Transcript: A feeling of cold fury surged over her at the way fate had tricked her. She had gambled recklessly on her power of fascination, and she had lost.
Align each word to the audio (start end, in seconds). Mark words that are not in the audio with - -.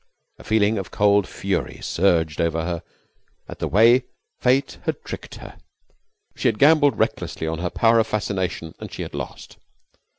A 0.39 0.43
feeling 0.43 0.79
of 0.79 0.89
cold 0.89 1.27
fury 1.27 1.77
surged 1.79 2.41
over 2.41 2.63
her 2.65 2.81
at 3.47 3.59
the 3.59 3.67
way 3.67 4.05
fate 4.39 4.79
had 4.85 4.99
tricked 5.03 5.35
her. 5.35 5.59
She 6.35 6.47
had 6.47 6.57
gambled 6.57 6.97
recklessly 6.97 7.45
on 7.45 7.59
her 7.59 7.69
power 7.69 7.99
of 7.99 8.07
fascination, 8.07 8.73
and 8.79 8.91
she 8.91 9.03
had 9.03 9.13
lost. 9.13 9.57